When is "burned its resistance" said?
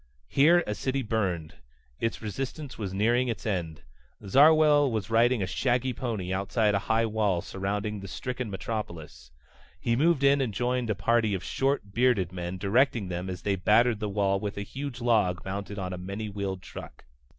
1.03-2.75